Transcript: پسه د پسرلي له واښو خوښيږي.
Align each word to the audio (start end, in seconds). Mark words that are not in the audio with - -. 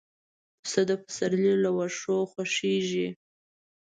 پسه 0.61 0.81
د 0.89 0.91
پسرلي 1.03 1.53
له 1.63 1.69
واښو 1.77 2.17
خوښيږي. 2.31 3.07